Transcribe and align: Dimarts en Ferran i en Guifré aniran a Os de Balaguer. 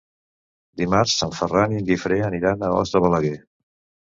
Dimarts 0.81 1.13
en 1.27 1.35
Ferran 1.41 1.75
i 1.75 1.79
en 1.83 1.85
Guifré 1.91 2.19
aniran 2.29 2.67
a 2.67 2.71
Os 2.81 2.95
de 2.97 3.03
Balaguer. 3.05 3.37